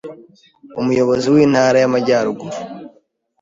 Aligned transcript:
Umuyobozi 0.81 1.27
w’intara 1.33 1.77
y’Amajyaruguru, 1.79 2.57